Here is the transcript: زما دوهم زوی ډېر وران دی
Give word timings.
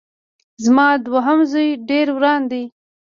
زما 0.63 0.87
دوهم 1.05 1.39
زوی 1.51 1.69
ډېر 1.89 2.07
وران 2.15 2.41
دی 2.51 2.63